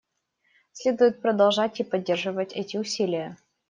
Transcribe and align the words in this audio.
Следует 0.71 1.21
продолжать 1.21 1.79
и 1.79 1.83
поддерживать 1.83 2.53
эти 2.53 2.75
усилия. 2.75 3.37